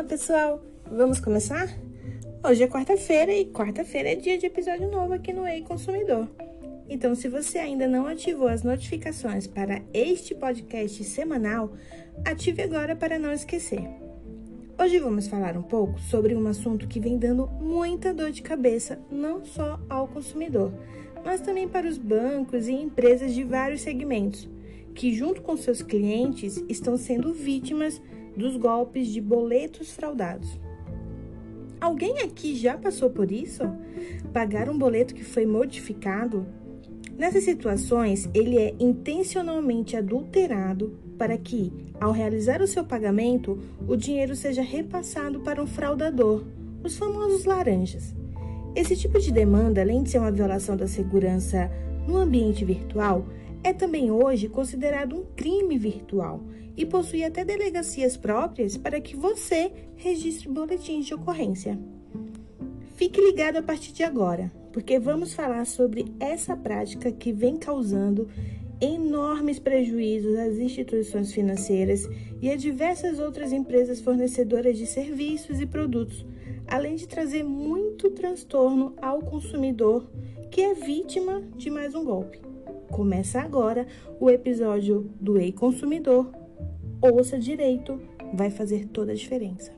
Olá, 0.00 0.08
pessoal! 0.08 0.64
Vamos 0.90 1.20
começar? 1.20 1.68
Hoje 2.42 2.62
é 2.62 2.66
quarta-feira 2.66 3.34
e 3.34 3.44
quarta-feira 3.44 4.12
é 4.12 4.14
dia 4.14 4.38
de 4.38 4.46
episódio 4.46 4.90
novo 4.90 5.12
aqui 5.12 5.30
no 5.30 5.46
Ei 5.46 5.60
Consumidor. 5.60 6.26
Então, 6.88 7.14
se 7.14 7.28
você 7.28 7.58
ainda 7.58 7.86
não 7.86 8.06
ativou 8.06 8.48
as 8.48 8.62
notificações 8.62 9.46
para 9.46 9.82
este 9.92 10.34
podcast 10.34 11.04
semanal, 11.04 11.74
ative 12.24 12.62
agora 12.62 12.96
para 12.96 13.18
não 13.18 13.30
esquecer. 13.30 13.82
Hoje 14.78 14.98
vamos 14.98 15.28
falar 15.28 15.54
um 15.54 15.62
pouco 15.62 16.00
sobre 16.00 16.34
um 16.34 16.46
assunto 16.46 16.88
que 16.88 16.98
vem 16.98 17.18
dando 17.18 17.46
muita 17.60 18.14
dor 18.14 18.30
de 18.30 18.40
cabeça, 18.40 18.98
não 19.10 19.44
só 19.44 19.78
ao 19.86 20.08
consumidor, 20.08 20.72
mas 21.22 21.42
também 21.42 21.68
para 21.68 21.86
os 21.86 21.98
bancos 21.98 22.68
e 22.68 22.72
empresas 22.72 23.34
de 23.34 23.44
vários 23.44 23.82
segmentos, 23.82 24.48
que, 24.94 25.12
junto 25.12 25.42
com 25.42 25.58
seus 25.58 25.82
clientes, 25.82 26.56
estão 26.70 26.96
sendo 26.96 27.34
vítimas 27.34 28.00
dos 28.36 28.56
golpes 28.56 29.08
de 29.08 29.20
boletos 29.20 29.90
fraudados. 29.90 30.58
Alguém 31.80 32.20
aqui 32.20 32.54
já 32.54 32.76
passou 32.76 33.08
por 33.08 33.32
isso? 33.32 33.62
Pagar 34.32 34.68
um 34.68 34.76
boleto 34.78 35.14
que 35.14 35.24
foi 35.24 35.46
modificado? 35.46 36.46
Nessas 37.16 37.44
situações, 37.44 38.28
ele 38.34 38.58
é 38.58 38.74
intencionalmente 38.78 39.96
adulterado 39.96 40.98
para 41.18 41.36
que, 41.36 41.72
ao 42.00 42.12
realizar 42.12 42.62
o 42.62 42.66
seu 42.66 42.84
pagamento, 42.84 43.58
o 43.86 43.96
dinheiro 43.96 44.34
seja 44.34 44.62
repassado 44.62 45.40
para 45.40 45.62
um 45.62 45.66
fraudador, 45.66 46.44
os 46.82 46.96
famosos 46.96 47.44
laranjas. 47.44 48.14
Esse 48.74 48.96
tipo 48.96 49.18
de 49.18 49.32
demanda, 49.32 49.80
além 49.80 50.02
de 50.02 50.10
ser 50.10 50.18
uma 50.18 50.30
violação 50.30 50.76
da 50.76 50.86
segurança 50.86 51.70
no 52.06 52.16
ambiente 52.16 52.64
virtual, 52.64 53.26
é 53.62 53.72
também 53.72 54.10
hoje 54.10 54.48
considerado 54.48 55.16
um 55.16 55.24
crime 55.36 55.76
virtual 55.78 56.42
e 56.76 56.86
possui 56.86 57.24
até 57.24 57.44
delegacias 57.44 58.16
próprias 58.16 58.76
para 58.76 59.00
que 59.00 59.16
você 59.16 59.70
registre 59.96 60.48
boletins 60.48 61.06
de 61.06 61.14
ocorrência. 61.14 61.78
Fique 62.94 63.20
ligado 63.20 63.56
a 63.56 63.62
partir 63.62 63.92
de 63.92 64.02
agora, 64.02 64.50
porque 64.72 64.98
vamos 64.98 65.34
falar 65.34 65.64
sobre 65.66 66.06
essa 66.18 66.56
prática 66.56 67.10
que 67.10 67.32
vem 67.32 67.56
causando 67.56 68.28
enormes 68.80 69.58
prejuízos 69.58 70.36
às 70.38 70.56
instituições 70.56 71.32
financeiras 71.32 72.08
e 72.40 72.50
a 72.50 72.56
diversas 72.56 73.18
outras 73.18 73.52
empresas 73.52 74.00
fornecedoras 74.00 74.78
de 74.78 74.86
serviços 74.86 75.60
e 75.60 75.66
produtos, 75.66 76.24
além 76.66 76.96
de 76.96 77.06
trazer 77.06 77.42
muito 77.42 78.10
transtorno 78.10 78.94
ao 79.02 79.20
consumidor 79.20 80.08
que 80.50 80.62
é 80.62 80.74
vítima 80.74 81.40
de 81.56 81.70
mais 81.70 81.94
um 81.94 82.04
golpe. 82.04 82.40
Começa 82.90 83.40
agora 83.40 83.86
o 84.18 84.28
episódio 84.28 85.08
do 85.20 85.38
Ei 85.38 85.52
Consumidor. 85.52 86.28
Ouça 87.00 87.38
direito, 87.38 88.00
vai 88.34 88.50
fazer 88.50 88.86
toda 88.88 89.12
a 89.12 89.14
diferença. 89.14 89.72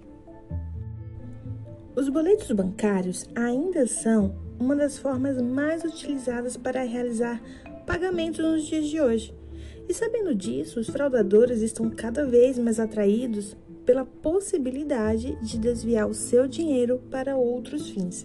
Os 1.94 2.08
boletos 2.08 2.50
bancários 2.52 3.28
ainda 3.34 3.86
são 3.86 4.34
uma 4.58 4.74
das 4.74 4.96
formas 4.96 5.40
mais 5.42 5.84
utilizadas 5.84 6.56
para 6.56 6.82
realizar 6.84 7.42
pagamentos 7.86 8.42
nos 8.42 8.64
dias 8.64 8.86
de 8.86 8.98
hoje. 8.98 9.34
E 9.86 9.92
sabendo 9.92 10.34
disso, 10.34 10.80
os 10.80 10.88
fraudadores 10.88 11.60
estão 11.60 11.90
cada 11.90 12.24
vez 12.24 12.58
mais 12.58 12.80
atraídos 12.80 13.54
pela 13.84 14.06
possibilidade 14.06 15.36
de 15.42 15.58
desviar 15.58 16.08
o 16.08 16.14
seu 16.14 16.48
dinheiro 16.48 16.98
para 17.10 17.36
outros 17.36 17.90
fins. 17.90 18.24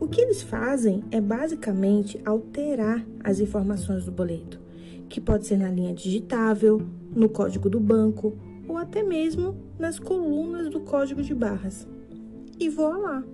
O 0.00 0.08
que 0.08 0.22
eles 0.22 0.40
fazem 0.40 1.04
é 1.10 1.20
basicamente 1.20 2.18
alterar 2.24 3.06
as 3.22 3.38
informações 3.38 4.06
do 4.06 4.10
boleto, 4.10 4.58
que 5.10 5.20
pode 5.20 5.46
ser 5.46 5.58
na 5.58 5.70
linha 5.70 5.92
digitável, 5.92 6.80
no 7.14 7.28
código 7.28 7.68
do 7.68 7.78
banco 7.78 8.32
ou 8.66 8.78
até 8.78 9.02
mesmo 9.02 9.54
nas 9.78 9.98
colunas 9.98 10.70
do 10.70 10.80
código 10.80 11.22
de 11.22 11.34
barras. 11.34 11.86
E 12.58 12.70
voa 12.70 12.96
lá! 12.96 13.24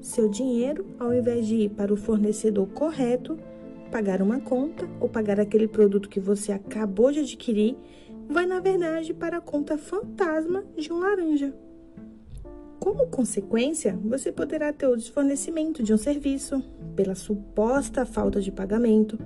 Seu 0.00 0.28
dinheiro, 0.28 0.86
ao 0.98 1.12
invés 1.12 1.46
de 1.46 1.56
ir 1.56 1.70
para 1.70 1.92
o 1.92 1.96
fornecedor 1.96 2.68
correto, 2.68 3.38
pagar 3.90 4.22
uma 4.22 4.40
conta 4.40 4.88
ou 5.00 5.08
pagar 5.08 5.38
aquele 5.38 5.68
produto 5.68 6.08
que 6.08 6.20
você 6.20 6.52
acabou 6.52 7.12
de 7.12 7.20
adquirir, 7.20 7.76
vai 8.28 8.46
na 8.46 8.60
verdade 8.60 9.12
para 9.12 9.36
a 9.36 9.42
conta 9.42 9.76
fantasma 9.76 10.64
de 10.74 10.90
um 10.90 10.98
laranja. 10.98 11.54
Como 12.84 13.06
consequência, 13.06 13.98
você 14.04 14.30
poderá 14.30 14.70
ter 14.70 14.86
o 14.86 14.94
desfornecimento 14.94 15.82
de 15.82 15.94
um 15.94 15.96
serviço 15.96 16.62
pela 16.94 17.14
suposta 17.14 18.04
falta 18.04 18.42
de 18.42 18.52
pagamento, 18.52 19.18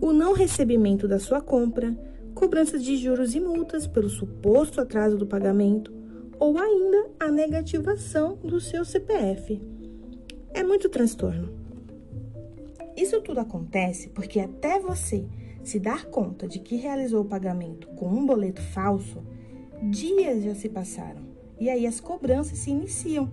o 0.00 0.12
não 0.12 0.32
recebimento 0.32 1.06
da 1.06 1.20
sua 1.20 1.40
compra, 1.40 1.96
cobrança 2.34 2.76
de 2.76 2.96
juros 2.96 3.36
e 3.36 3.38
multas 3.38 3.86
pelo 3.86 4.08
suposto 4.08 4.80
atraso 4.80 5.16
do 5.16 5.24
pagamento 5.24 5.94
ou 6.36 6.58
ainda 6.58 7.06
a 7.20 7.30
negativação 7.30 8.40
do 8.42 8.58
seu 8.58 8.84
CPF. 8.84 9.62
É 10.52 10.64
muito 10.64 10.88
transtorno. 10.88 11.54
Isso 12.96 13.20
tudo 13.20 13.38
acontece 13.38 14.08
porque 14.08 14.40
até 14.40 14.80
você 14.80 15.24
se 15.62 15.78
dar 15.78 16.06
conta 16.06 16.48
de 16.48 16.58
que 16.58 16.74
realizou 16.74 17.20
o 17.20 17.28
pagamento 17.28 17.86
com 17.90 18.08
um 18.08 18.26
boleto 18.26 18.60
falso, 18.60 19.22
dias 19.92 20.42
já 20.42 20.56
se 20.56 20.68
passaram 20.68 21.35
e 21.58 21.70
aí 21.70 21.86
as 21.86 22.00
cobranças 22.00 22.58
se 22.58 22.70
iniciam, 22.70 23.30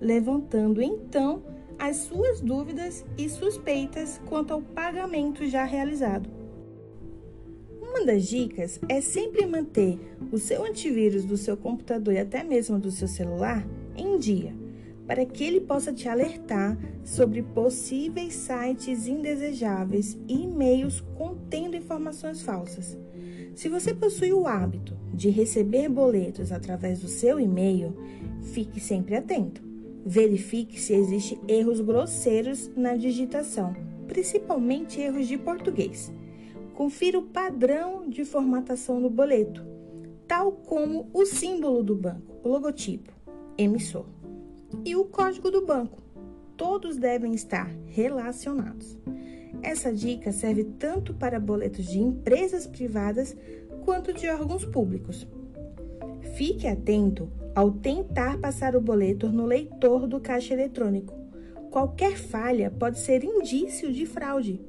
levantando 0.00 0.82
então 0.82 1.42
as 1.78 1.96
suas 1.96 2.40
dúvidas 2.40 3.04
e 3.18 3.28
suspeitas 3.28 4.20
quanto 4.26 4.52
ao 4.52 4.62
pagamento 4.62 5.46
já 5.46 5.64
realizado. 5.64 6.30
Uma 7.80 8.04
das 8.06 8.24
dicas 8.24 8.80
é 8.88 9.00
sempre 9.00 9.46
manter 9.46 9.98
o 10.32 10.38
seu 10.38 10.64
antivírus 10.64 11.24
do 11.24 11.36
seu 11.36 11.56
computador 11.56 12.14
e 12.14 12.18
até 12.18 12.42
mesmo 12.42 12.78
do 12.78 12.90
seu 12.90 13.06
celular 13.06 13.66
em 13.96 14.18
dia, 14.18 14.54
para 15.06 15.24
que 15.24 15.44
ele 15.44 15.60
possa 15.60 15.92
te 15.92 16.08
alertar 16.08 16.76
sobre 17.04 17.42
possíveis 17.42 18.34
sites 18.34 19.06
indesejáveis 19.06 20.18
e 20.26 20.42
e-mails 20.42 21.00
contendo 21.16 21.76
informações 21.76 22.42
falsas. 22.42 22.96
Se 23.54 23.68
você 23.68 23.94
possui 23.94 24.32
o 24.32 24.46
hábito 24.46 24.93
de 25.14 25.30
receber 25.30 25.88
boletos 25.88 26.52
através 26.52 27.00
do 27.00 27.08
seu 27.08 27.38
e-mail, 27.38 27.96
fique 28.42 28.80
sempre 28.80 29.16
atento. 29.16 29.62
Verifique 30.04 30.78
se 30.78 30.92
existem 30.92 31.38
erros 31.48 31.80
grosseiros 31.80 32.70
na 32.76 32.94
digitação, 32.94 33.74
principalmente 34.06 35.00
erros 35.00 35.26
de 35.26 35.38
português. 35.38 36.12
Confira 36.74 37.18
o 37.18 37.22
padrão 37.22 38.08
de 38.08 38.24
formatação 38.24 39.00
do 39.00 39.08
boleto, 39.08 39.64
tal 40.26 40.52
como 40.52 41.08
o 41.12 41.24
símbolo 41.24 41.82
do 41.82 41.94
banco, 41.94 42.36
o 42.42 42.48
logotipo, 42.48 43.12
emissor, 43.56 44.04
e 44.84 44.96
o 44.96 45.04
código 45.04 45.50
do 45.50 45.64
banco. 45.64 46.02
Todos 46.56 46.96
devem 46.96 47.32
estar 47.32 47.70
relacionados. 47.86 48.98
Essa 49.62 49.92
dica 49.92 50.30
serve 50.30 50.64
tanto 50.78 51.14
para 51.14 51.40
boletos 51.40 51.86
de 51.86 51.98
empresas 51.98 52.66
privadas 52.66 53.34
quanto 53.84 54.12
de 54.12 54.28
órgãos 54.28 54.64
públicos. 54.64 55.26
Fique 56.36 56.66
atento 56.66 57.30
ao 57.54 57.70
tentar 57.70 58.38
passar 58.38 58.74
o 58.74 58.80
boleto 58.80 59.28
no 59.28 59.46
leitor 59.46 60.06
do 60.06 60.18
caixa 60.18 60.54
eletrônico. 60.54 61.14
Qualquer 61.70 62.16
falha 62.16 62.70
pode 62.70 62.98
ser 62.98 63.22
indício 63.22 63.92
de 63.92 64.06
fraude, 64.06 64.60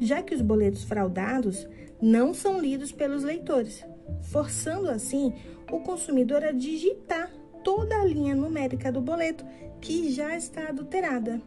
já 0.00 0.22
que 0.22 0.34
os 0.34 0.40
boletos 0.40 0.84
fraudados 0.84 1.66
não 2.00 2.34
são 2.34 2.60
lidos 2.60 2.92
pelos 2.92 3.22
leitores, 3.22 3.84
forçando 4.22 4.90
assim 4.90 5.32
o 5.70 5.80
consumidor 5.80 6.44
a 6.44 6.52
digitar 6.52 7.30
toda 7.62 7.96
a 7.96 8.04
linha 8.04 8.34
numérica 8.34 8.92
do 8.92 9.00
boleto 9.00 9.44
que 9.80 10.10
já 10.10 10.36
está 10.36 10.68
adulterada. 10.68 11.40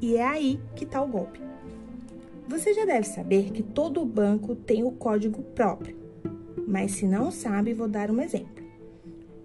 E 0.00 0.16
é 0.16 0.24
aí 0.24 0.60
que 0.76 0.84
está 0.84 1.02
o 1.02 1.08
golpe. 1.08 1.40
Você 2.46 2.74
já 2.74 2.84
deve 2.84 3.06
saber 3.06 3.50
que 3.50 3.62
todo 3.62 4.04
banco 4.04 4.54
tem 4.54 4.84
o 4.84 4.92
código 4.92 5.42
próprio, 5.54 5.96
mas 6.66 6.92
se 6.92 7.06
não 7.06 7.30
sabe, 7.30 7.74
vou 7.74 7.88
dar 7.88 8.10
um 8.10 8.20
exemplo. 8.20 8.64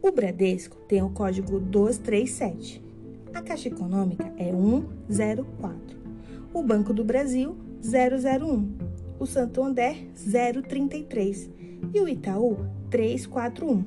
O 0.01 0.12
Bradesco 0.12 0.77
tem 0.88 1.01
o 1.01 1.10
código 1.10 1.60
237, 1.60 2.81
a 3.33 3.42
Caixa 3.42 3.68
Econômica 3.68 4.31
é 4.38 4.51
104, 5.10 5.98
o 6.54 6.63
Banco 6.63 6.94
do 6.94 7.04
Brasil 7.04 7.56
001, 7.83 8.68
o 9.19 9.25
Santander 9.25 9.98
033 10.13 11.50
e 11.94 12.01
o 12.01 12.07
Itaú 12.07 12.57
341. 12.89 13.83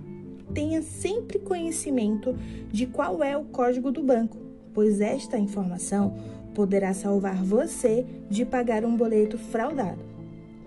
Tenha 0.54 0.82
sempre 0.82 1.38
conhecimento 1.38 2.36
de 2.70 2.86
qual 2.86 3.22
é 3.22 3.36
o 3.36 3.44
código 3.44 3.90
do 3.90 4.02
banco, 4.02 4.36
pois 4.74 5.00
esta 5.00 5.38
informação 5.38 6.14
poderá 6.54 6.92
salvar 6.92 7.42
você 7.42 8.04
de 8.28 8.44
pagar 8.44 8.84
um 8.84 8.96
boleto 8.96 9.38
fraudado, 9.38 9.98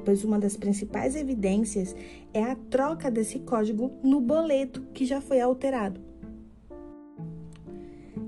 pois 0.06 0.24
uma 0.24 0.40
das 0.40 0.56
principais 0.56 1.16
evidências 1.16 1.96
é 2.32 2.44
a 2.44 2.56
troca 2.56 3.10
desse 3.10 3.40
código 3.40 3.92
no 4.04 4.22
boleto 4.22 4.84
que 4.94 5.06
já 5.06 5.20
foi 5.20 5.42
alterado. 5.42 6.00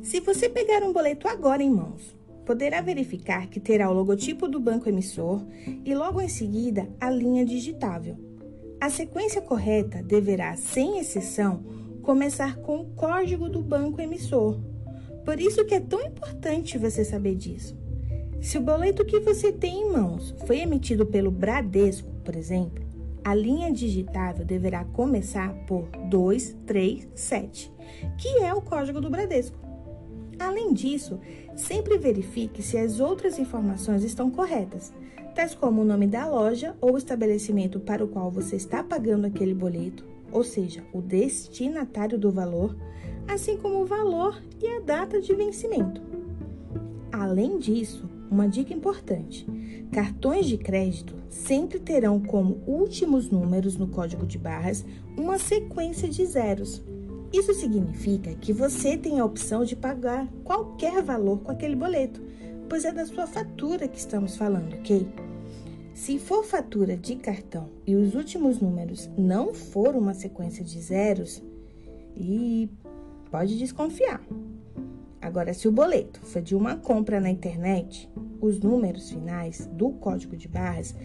Se 0.02 0.20
você 0.20 0.50
pegar 0.50 0.84
um 0.84 0.92
boleto 0.92 1.28
agora 1.28 1.62
em 1.62 1.70
mãos, 1.70 2.18
poderá 2.46 2.82
verificar 2.82 3.48
que 3.48 3.60
terá 3.60 3.90
o 3.90 3.94
logotipo 3.94 4.48
do 4.48 4.60
banco 4.60 4.90
emissor 4.90 5.46
e 5.86 5.94
logo 5.94 6.20
em 6.20 6.30
seguida 6.30 6.90
a 7.00 7.10
linha 7.10 7.46
digitável. 7.46 8.18
A 8.80 8.90
sequência 8.90 9.42
correta 9.42 10.02
deverá, 10.02 10.56
sem 10.56 11.00
exceção, 11.00 11.64
começar 12.02 12.58
com 12.58 12.80
o 12.80 12.86
código 12.96 13.50
do 13.50 13.62
banco 13.62 14.00
emissor. 14.00 14.60
Por 15.26 15.42
isso 15.42 15.66
que 15.66 15.76
é 15.76 15.80
tão 15.80 16.02
importante 16.02 16.78
você 16.78 17.04
saber 17.04 17.36
disso. 17.36 17.78
Se 18.42 18.58
o 18.58 18.62
boleto 18.62 19.04
que 19.04 19.20
você 19.20 19.52
tem 19.52 19.82
em 19.82 19.92
mãos 19.92 20.34
foi 20.46 20.60
emitido 20.60 21.06
pelo 21.06 21.32
Bradesco, 21.32 22.10
por 22.24 22.36
exemplo, 22.36 22.84
a 23.24 23.34
linha 23.34 23.72
digitável 23.74 24.46
deverá 24.46 24.86
começar 24.86 25.54
por 25.66 25.90
237, 26.10 27.74
que 28.18 28.40
é 28.40 28.54
o 28.54 28.62
código 28.62 29.02
do 29.02 29.10
Bradesco. 29.10 29.58
Além 30.40 30.72
disso, 30.72 31.20
sempre 31.56 31.98
verifique 31.98 32.62
se 32.62 32.78
as 32.78 33.00
outras 33.00 33.40
informações 33.40 34.04
estão 34.04 34.30
corretas, 34.30 34.94
tais 35.36 35.54
como 35.54 35.82
o 35.82 35.86
nome 35.86 36.08
da 36.08 36.26
loja 36.28 36.76
ou 36.80 36.98
estabelecimento 36.98 37.80
para 37.80 38.04
o 38.04 38.08
qual 38.08 38.32
você 38.32 38.56
está 38.56 38.84
pagando 38.84 39.26
aquele 39.26 39.54
boleto, 39.54 40.06
ou 40.32 40.44
seja, 40.44 40.84
o 40.94 41.02
destinatário 41.02 42.18
do 42.18 42.32
valor, 42.32 42.78
assim 43.28 43.58
como 43.58 43.82
o 43.82 43.86
valor 43.86 44.42
e 44.62 44.68
a 44.68 44.80
data 44.80 45.20
de 45.20 45.34
vencimento. 45.34 46.02
Além 47.12 47.58
disso, 47.58 48.07
uma 48.30 48.48
dica 48.48 48.74
importante: 48.74 49.46
cartões 49.92 50.46
de 50.46 50.58
crédito 50.58 51.16
sempre 51.30 51.80
terão 51.80 52.20
como 52.20 52.62
últimos 52.66 53.30
números 53.30 53.78
no 53.78 53.88
código 53.88 54.26
de 54.26 54.38
barras 54.38 54.86
uma 55.18 55.38
sequência 55.38 56.08
de 56.08 56.26
zeros. 56.26 56.84
Isso 57.34 57.54
significa 57.54 58.34
que 58.36 58.54
você 58.54 58.98
tem 58.98 59.20
a 59.20 59.26
opção 59.26 59.66
de 59.66 59.76
pagar 59.76 60.28
qualquer 60.44 61.04
valor 61.04 61.40
com 61.40 61.52
aquele 61.52 61.76
boleto, 61.76 62.22
pois 62.70 62.86
é 62.86 62.92
da 62.92 63.06
sua 63.06 63.28
fatura 63.28 63.88
que 63.88 64.00
estamos 64.00 64.38
falando, 64.38 64.76
ok? 64.76 65.08
Se 65.94 66.20
for 66.20 66.46
fatura 66.46 66.96
de 66.96 67.16
cartão 67.16 67.70
e 67.86 67.96
os 67.96 68.16
últimos 68.16 68.60
números 68.60 69.10
não 69.18 69.54
for 69.54 69.96
uma 69.96 70.14
sequência 70.14 70.64
de 70.64 70.80
zeros, 70.80 71.42
e 72.20 72.70
pode 73.30 73.58
desconfiar. 73.58 74.22
Agora, 75.28 75.54
se 75.54 75.68
o 75.68 75.72
boleto 75.74 76.22
for 76.22 76.42
de 76.42 76.56
uma 76.56 76.78
compra 76.78 77.20
na 77.20 77.30
internet, 77.30 78.10
os 78.40 78.62
números 78.62 79.10
finais 79.10 79.68
do 79.74 79.90
código 79.90 80.38
de 80.38 80.48
barras 80.48 80.96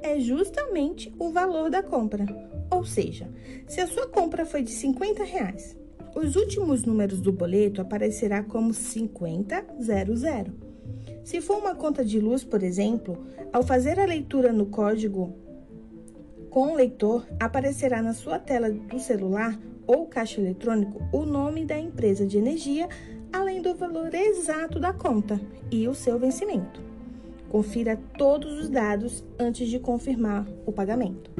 é 0.00 0.20
justamente 0.20 1.12
o 1.18 1.30
valor 1.32 1.68
da 1.68 1.82
compra. 1.82 2.24
Ou 2.70 2.84
seja, 2.84 3.28
se 3.66 3.80
a 3.80 3.88
sua 3.88 4.06
compra 4.06 4.46
foi 4.46 4.62
de 4.62 4.70
50 4.70 5.24
reais, 5.24 5.76
os 6.14 6.36
últimos 6.36 6.84
números 6.84 7.20
do 7.20 7.32
boleto 7.32 7.80
aparecerá 7.80 8.44
como 8.44 8.72
5000. 8.72 9.46
Se 11.24 11.40
for 11.40 11.58
uma 11.58 11.74
conta 11.74 12.04
de 12.04 12.20
luz, 12.20 12.44
por 12.44 12.62
exemplo, 12.62 13.18
ao 13.52 13.64
fazer 13.64 13.98
a 13.98 14.06
leitura 14.06 14.52
no 14.52 14.66
código 14.66 15.34
com 16.50 16.70
o 16.70 16.76
leitor, 16.76 17.26
aparecerá 17.40 18.00
na 18.00 18.14
sua 18.14 18.38
tela 18.38 18.70
do 18.70 19.00
celular 19.00 19.58
ou 19.86 20.06
caixa 20.06 20.40
eletrônico 20.40 21.02
o 21.12 21.24
nome 21.24 21.64
da 21.64 21.78
empresa 21.78 22.26
de 22.26 22.38
energia 22.38 22.88
além 23.32 23.62
do 23.62 23.74
valor 23.74 24.14
exato 24.14 24.78
da 24.78 24.92
conta 24.92 25.40
e 25.70 25.88
o 25.88 25.94
seu 25.94 26.18
vencimento. 26.18 26.80
Confira 27.48 27.98
todos 28.18 28.52
os 28.60 28.68
dados 28.68 29.24
antes 29.38 29.68
de 29.68 29.78
confirmar 29.78 30.46
o 30.66 30.72
pagamento. 30.72 31.30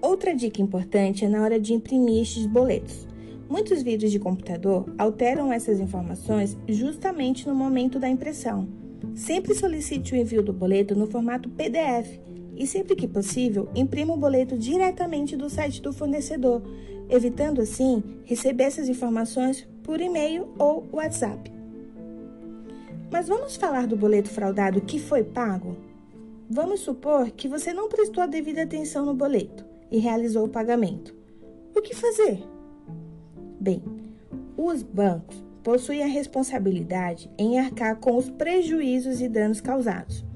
Outra 0.00 0.34
dica 0.34 0.62
importante 0.62 1.24
é 1.24 1.28
na 1.28 1.42
hora 1.42 1.60
de 1.60 1.74
imprimir 1.74 2.22
estes 2.22 2.46
boletos. 2.46 3.06
Muitos 3.48 3.82
vírus 3.82 4.10
de 4.10 4.18
computador 4.18 4.92
alteram 4.96 5.52
essas 5.52 5.80
informações 5.80 6.56
justamente 6.68 7.48
no 7.48 7.54
momento 7.54 7.98
da 7.98 8.08
impressão. 8.08 8.68
Sempre 9.14 9.54
solicite 9.54 10.12
o 10.12 10.16
envio 10.16 10.42
do 10.42 10.52
boleto 10.52 10.94
no 10.94 11.06
formato 11.06 11.48
PDF 11.48 12.18
e, 12.60 12.66
sempre 12.66 12.94
que 12.94 13.08
possível, 13.08 13.70
imprima 13.74 14.12
o 14.12 14.18
boleto 14.18 14.54
diretamente 14.54 15.34
do 15.34 15.48
site 15.48 15.80
do 15.80 15.94
fornecedor, 15.94 16.60
evitando 17.08 17.62
assim 17.62 18.02
receber 18.24 18.64
essas 18.64 18.86
informações 18.86 19.66
por 19.82 19.98
e-mail 19.98 20.46
ou 20.58 20.86
WhatsApp. 20.92 21.50
Mas 23.10 23.28
vamos 23.28 23.56
falar 23.56 23.86
do 23.86 23.96
boleto 23.96 24.28
fraudado 24.28 24.82
que 24.82 24.98
foi 24.98 25.24
pago? 25.24 25.74
Vamos 26.50 26.80
supor 26.80 27.30
que 27.30 27.48
você 27.48 27.72
não 27.72 27.88
prestou 27.88 28.22
a 28.22 28.26
devida 28.26 28.62
atenção 28.62 29.06
no 29.06 29.14
boleto 29.14 29.64
e 29.90 29.98
realizou 29.98 30.44
o 30.44 30.50
pagamento. 30.50 31.16
O 31.74 31.80
que 31.80 31.94
fazer? 31.96 32.42
Bem, 33.58 33.82
os 34.54 34.82
bancos 34.82 35.42
possuem 35.62 36.02
a 36.02 36.06
responsabilidade 36.06 37.30
em 37.38 37.58
arcar 37.58 37.96
com 37.96 38.18
os 38.18 38.28
prejuízos 38.28 39.22
e 39.22 39.28
danos 39.30 39.62
causados. 39.62 40.28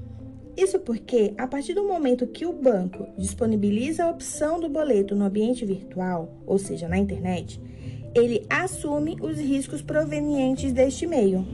Isso 0.57 0.79
porque, 0.79 1.33
a 1.37 1.45
partir 1.45 1.73
do 1.73 1.83
momento 1.83 2.27
que 2.27 2.45
o 2.45 2.53
banco 2.53 3.07
disponibiliza 3.17 4.05
a 4.05 4.09
opção 4.09 4.59
do 4.59 4.69
boleto 4.69 5.13
no 5.13 5.25
ambiente 5.25 5.65
virtual, 5.65 6.33
ou 6.45 6.57
seja, 6.57 6.87
na 6.87 6.97
internet, 6.97 7.59
ele 8.13 8.45
assume 8.49 9.17
os 9.21 9.37
riscos 9.37 9.81
provenientes 9.81 10.71
deste 10.71 11.05
meio. 11.05 11.45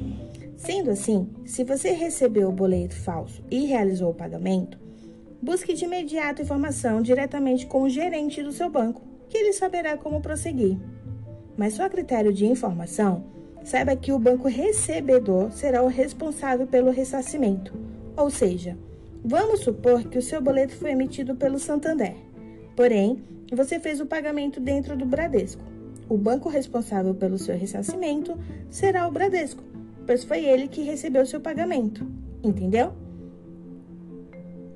Sendo 0.56 0.92
assim, 0.92 1.28
se 1.44 1.64
você 1.64 1.92
recebeu 1.92 2.50
o 2.50 2.54
boleto 2.54 2.96
falso 2.96 3.44
e 3.50 3.66
realizou 3.66 4.12
o 4.12 4.14
pagamento, 4.14 4.78
busque 5.42 5.74
de 5.74 5.86
imediato 5.86 6.44
informação 6.44 7.02
diretamente 7.02 7.66
com 7.66 7.82
o 7.82 7.90
gerente 7.90 8.44
do 8.44 8.52
seu 8.52 8.70
banco, 8.70 9.02
que 9.28 9.38
ele 9.38 9.54
saberá 9.54 9.98
como 9.98 10.22
prosseguir. 10.22 10.78
Mas 11.58 11.74
só 11.74 11.86
a 11.86 11.90
critério 11.90 12.32
de 12.32 12.46
informação, 12.46 13.24
saiba 13.64 13.96
que 13.96 14.12
o 14.12 14.20
banco 14.20 14.48
recebedor 14.48 15.52
será 15.52 15.82
o 15.82 15.88
responsável 15.88 16.68
pelo 16.68 16.92
ressarcimento. 16.92 17.74
Ou 18.16 18.30
seja, 18.30 18.78
vamos 19.24 19.62
supor 19.62 20.04
que 20.06 20.18
o 20.18 20.22
seu 20.22 20.42
boleto 20.42 20.76
foi 20.76 20.92
emitido 20.92 21.36
pelo 21.36 21.60
Santander. 21.60 22.16
Porém, 22.76 23.22
você 23.52 23.80
fez 23.80 24.00
o 24.00 24.06
pagamento 24.06 24.60
dentro 24.60 24.96
do 24.96 25.06
Bradesco 25.06 25.72
o 26.12 26.18
banco 26.18 26.50
responsável 26.50 27.16
pelo 27.16 27.38
seu 27.38 27.58
ressarcimento 27.58 28.38
será 28.70 29.08
o 29.08 29.12
Bradesco, 29.12 29.64
pois 30.06 30.26
foi 30.26 30.44
ele 30.44 30.68
que 30.68 30.84
recebeu 30.84 31.26
seu 31.26 31.40
pagamento. 31.40 32.06
Entendeu? 32.44 32.92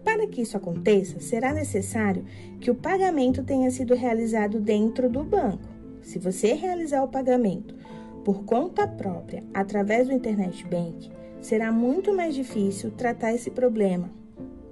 Para 0.01 0.27
que 0.27 0.41
isso 0.41 0.55
aconteça, 0.55 1.19
será 1.19 1.53
necessário 1.53 2.23
que 2.61 2.71
o 2.71 2.75
pagamento 2.75 3.43
tenha 3.43 3.69
sido 3.69 3.93
realizado 3.93 4.61
dentro 4.61 5.09
do 5.09 5.25
banco. 5.25 5.67
Se 6.01 6.17
você 6.17 6.53
realizar 6.53 7.03
o 7.03 7.09
pagamento 7.09 7.75
por 8.23 8.45
conta 8.45 8.87
própria 8.87 9.43
através 9.53 10.07
do 10.07 10.13
Internet 10.13 10.65
Bank, 10.65 11.11
será 11.41 11.69
muito 11.69 12.15
mais 12.15 12.33
difícil 12.33 12.91
tratar 12.91 13.33
esse 13.33 13.51
problema, 13.51 14.09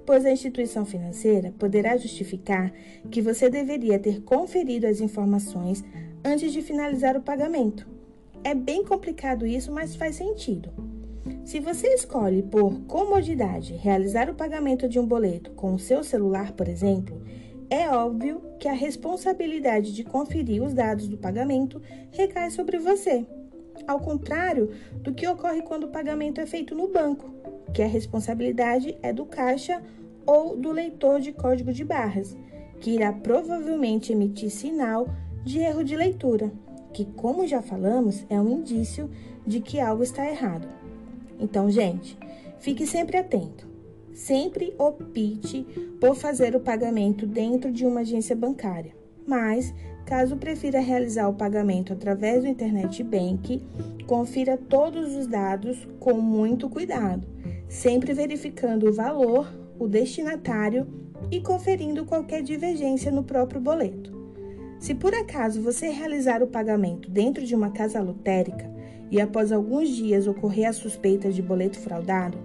pois 0.06 0.24
a 0.24 0.30
instituição 0.30 0.84
financeira 0.84 1.52
poderá 1.58 1.96
justificar 1.96 2.72
que 3.10 3.22
você 3.22 3.48
deveria 3.48 3.98
ter 3.98 4.22
conferido 4.22 4.86
as 4.86 5.00
informações 5.00 5.84
antes 6.24 6.52
de 6.52 6.62
finalizar 6.62 7.16
o 7.16 7.22
pagamento. 7.22 7.86
É 8.42 8.54
bem 8.54 8.84
complicado 8.84 9.46
isso, 9.46 9.72
mas 9.72 9.96
faz 9.96 10.16
sentido. 10.16 10.70
Se 11.44 11.60
você 11.60 11.88
escolhe 11.88 12.42
por 12.42 12.80
comodidade 12.82 13.74
realizar 13.74 14.28
o 14.28 14.34
pagamento 14.34 14.88
de 14.88 14.98
um 14.98 15.06
boleto 15.06 15.50
com 15.52 15.74
o 15.74 15.78
seu 15.78 16.04
celular, 16.04 16.52
por 16.52 16.68
exemplo, 16.68 17.22
é 17.70 17.88
óbvio 17.88 18.42
que 18.58 18.68
a 18.68 18.72
responsabilidade 18.72 19.92
de 19.94 20.04
conferir 20.04 20.62
os 20.62 20.74
dados 20.74 21.08
do 21.08 21.16
pagamento 21.16 21.80
recai 22.12 22.50
sobre 22.50 22.78
você. 22.78 23.26
Ao 23.86 23.98
contrário 23.98 24.70
do 25.02 25.12
que 25.12 25.26
ocorre 25.26 25.62
quando 25.62 25.84
o 25.84 25.90
pagamento 25.90 26.40
é 26.40 26.46
feito 26.46 26.74
no 26.74 26.88
banco, 26.88 27.32
que 27.74 27.82
a 27.82 27.86
responsabilidade 27.86 28.96
é 29.02 29.12
do 29.12 29.26
caixa 29.26 29.82
ou 30.24 30.56
do 30.56 30.70
leitor 30.70 31.20
de 31.20 31.32
código 31.32 31.72
de 31.72 31.84
barras, 31.84 32.36
que 32.80 32.92
irá 32.92 33.12
provavelmente 33.12 34.12
emitir 34.12 34.50
sinal 34.50 35.08
de 35.44 35.58
erro 35.58 35.82
de 35.82 35.96
leitura, 35.96 36.52
que, 36.92 37.04
como 37.04 37.46
já 37.46 37.60
falamos, 37.60 38.24
é 38.30 38.40
um 38.40 38.48
indício 38.48 39.10
de 39.44 39.60
que 39.60 39.80
algo 39.80 40.02
está 40.02 40.24
errado. 40.26 40.68
Então, 41.38 41.68
gente, 41.68 42.16
fique 42.60 42.86
sempre 42.86 43.18
atento. 43.18 43.68
Sempre 44.12 44.72
opte 44.78 45.66
por 46.00 46.14
fazer 46.14 46.54
o 46.54 46.60
pagamento 46.60 47.26
dentro 47.26 47.72
de 47.72 47.84
uma 47.84 48.00
agência 48.00 48.36
bancária. 48.36 48.94
Mas, 49.26 49.74
caso 50.06 50.36
prefira 50.36 50.78
realizar 50.78 51.28
o 51.28 51.34
pagamento 51.34 51.92
através 51.92 52.44
do 52.44 52.48
Internet 52.48 53.02
Bank, 53.02 53.60
confira 54.06 54.56
todos 54.56 55.16
os 55.16 55.26
dados 55.26 55.88
com 55.98 56.14
muito 56.14 56.68
cuidado, 56.68 57.26
sempre 57.68 58.12
verificando 58.12 58.88
o 58.88 58.92
valor, 58.92 59.52
o 59.78 59.88
destinatário 59.88 60.86
e 61.30 61.40
conferindo 61.40 62.04
qualquer 62.04 62.42
divergência 62.42 63.10
no 63.10 63.24
próprio 63.24 63.60
boleto. 63.60 64.12
Se 64.78 64.94
por 64.94 65.14
acaso 65.14 65.62
você 65.62 65.88
realizar 65.88 66.42
o 66.42 66.46
pagamento 66.46 67.10
dentro 67.10 67.44
de 67.44 67.54
uma 67.54 67.70
casa 67.70 68.00
lotérica 68.00 68.70
e 69.10 69.20
após 69.20 69.50
alguns 69.52 69.88
dias 69.88 70.26
ocorrer 70.26 70.68
a 70.68 70.72
suspeita 70.72 71.30
de 71.30 71.40
boleto 71.40 71.78
fraudado, 71.78 72.36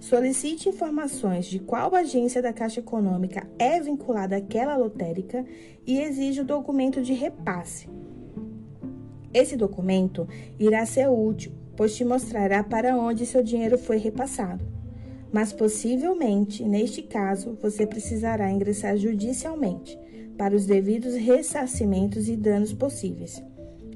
solicite 0.00 0.68
informações 0.68 1.46
de 1.46 1.58
qual 1.58 1.94
agência 1.94 2.42
da 2.42 2.52
Caixa 2.52 2.80
Econômica 2.80 3.46
é 3.58 3.80
vinculada 3.80 4.36
àquela 4.36 4.76
lotérica 4.76 5.44
e 5.86 6.00
exija 6.00 6.42
o 6.42 6.44
documento 6.44 7.00
de 7.00 7.12
repasse. 7.12 7.88
Esse 9.32 9.56
documento 9.56 10.26
irá 10.58 10.84
ser 10.86 11.08
útil, 11.08 11.52
pois 11.76 11.94
te 11.94 12.04
mostrará 12.04 12.64
para 12.64 12.96
onde 12.96 13.26
seu 13.26 13.42
dinheiro 13.42 13.76
foi 13.78 13.98
repassado. 13.98 14.64
mas 15.32 15.52
possivelmente, 15.52 16.64
neste 16.64 17.02
caso, 17.02 17.58
você 17.60 17.86
precisará 17.86 18.50
ingressar 18.50 18.96
judicialmente 18.96 19.98
para 20.38 20.54
os 20.54 20.64
devidos 20.66 21.14
ressarcimentos 21.14 22.28
e 22.28 22.36
danos 22.36 22.72
possíveis, 22.72 23.42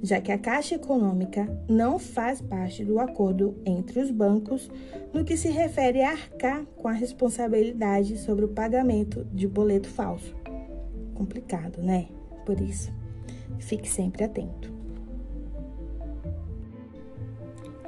já 0.02 0.20
que 0.20 0.32
a 0.32 0.38
Caixa 0.38 0.74
Econômica 0.74 1.48
não 1.68 1.98
faz 1.98 2.40
parte 2.42 2.84
do 2.84 2.98
acordo 2.98 3.56
entre 3.64 4.00
os 4.00 4.10
bancos 4.10 4.70
no 5.14 5.24
que 5.24 5.36
se 5.36 5.48
refere 5.48 6.02
a 6.02 6.10
arcar 6.10 6.64
com 6.76 6.88
a 6.88 6.92
responsabilidade 6.92 8.18
sobre 8.18 8.44
o 8.44 8.48
pagamento 8.48 9.24
de 9.32 9.46
boleto 9.46 9.88
falso. 9.88 10.34
Complicado, 11.14 11.82
né? 11.82 12.08
Por 12.44 12.60
isso, 12.60 12.92
fique 13.58 13.88
sempre 13.88 14.24
atento. 14.24 14.79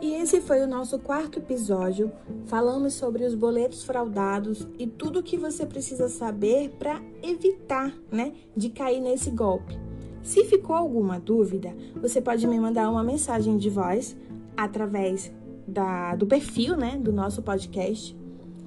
E 0.03 0.13
esse 0.15 0.41
foi 0.41 0.61
o 0.61 0.67
nosso 0.67 0.99
quarto 0.99 1.39
episódio. 1.39 2.11
Falamos 2.47 2.95
sobre 2.95 3.25
os 3.25 3.37
boletos 3.37 3.85
fraudados 3.85 4.67
e 4.77 4.85
tudo 4.85 5.21
o 5.21 5.23
que 5.23 5.37
você 5.37 5.65
precisa 5.65 6.09
saber 6.09 6.71
para 6.71 7.01
evitar, 7.23 7.97
né, 8.11 8.33
de 8.57 8.71
cair 8.71 9.01
nesse 9.01 9.31
golpe. 9.31 9.79
Se 10.21 10.43
ficou 10.45 10.75
alguma 10.75 11.21
dúvida, 11.21 11.73
você 11.95 12.21
pode 12.21 12.45
me 12.49 12.59
mandar 12.59 12.91
uma 12.91 13.05
mensagem 13.05 13.57
de 13.57 13.71
voz 13.71 14.17
através 14.57 15.33
da, 15.69 16.17
do 16.17 16.27
perfil, 16.27 16.77
né, 16.77 16.99
do 16.99 17.13
nosso 17.13 17.41
podcast, 17.41 18.19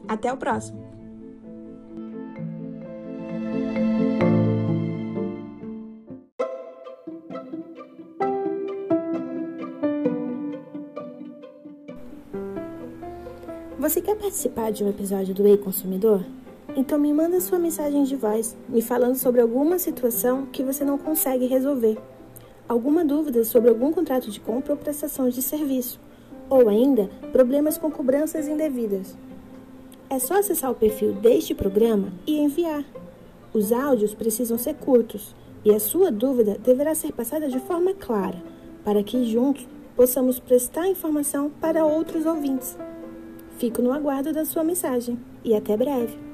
Até 0.07 0.33
o 0.33 0.37
próximo. 0.37 0.80
Você 13.81 13.99
quer 13.99 14.15
participar 14.15 14.71
de 14.71 14.83
um 14.83 14.89
episódio 14.89 15.33
do 15.33 15.47
Ei 15.47 15.57
Consumidor? 15.57 16.23
Então 16.75 16.99
me 16.99 17.11
manda 17.11 17.41
sua 17.41 17.57
mensagem 17.57 18.03
de 18.03 18.15
voz, 18.15 18.55
me 18.69 18.79
falando 18.79 19.15
sobre 19.15 19.41
alguma 19.41 19.79
situação 19.79 20.45
que 20.45 20.61
você 20.61 20.85
não 20.85 20.99
consegue 20.99 21.47
resolver, 21.47 21.97
alguma 22.69 23.03
dúvida 23.03 23.43
sobre 23.43 23.71
algum 23.71 23.91
contrato 23.91 24.29
de 24.29 24.39
compra 24.39 24.73
ou 24.73 24.77
prestação 24.77 25.29
de 25.29 25.41
serviço, 25.41 25.99
ou 26.47 26.69
ainda 26.69 27.09
problemas 27.31 27.75
com 27.75 27.89
cobranças 27.89 28.47
indevidas. 28.47 29.17
É 30.11 30.19
só 30.19 30.35
acessar 30.35 30.69
o 30.69 30.75
perfil 30.75 31.13
deste 31.13 31.55
programa 31.55 32.13
e 32.27 32.37
enviar. 32.37 32.85
Os 33.51 33.71
áudios 33.71 34.13
precisam 34.13 34.59
ser 34.59 34.75
curtos 34.75 35.35
e 35.65 35.73
a 35.73 35.79
sua 35.79 36.11
dúvida 36.11 36.55
deverá 36.63 36.93
ser 36.93 37.13
passada 37.13 37.49
de 37.49 37.59
forma 37.59 37.95
clara, 37.95 38.43
para 38.85 39.01
que 39.01 39.25
juntos 39.25 39.67
possamos 39.95 40.39
prestar 40.39 40.87
informação 40.87 41.49
para 41.59 41.83
outros 41.83 42.27
ouvintes. 42.27 42.77
Fico 43.61 43.79
no 43.79 43.93
aguardo 43.93 44.33
da 44.33 44.43
sua 44.43 44.63
mensagem 44.63 45.19
e 45.45 45.53
até 45.53 45.77
breve. 45.77 46.30